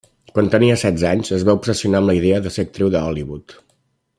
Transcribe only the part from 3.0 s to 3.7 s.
Hollywood.